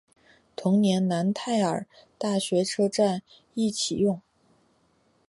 [0.55, 1.85] 同年楠泰尔
[2.17, 3.21] 大学车站
[3.53, 4.19] 亦启用。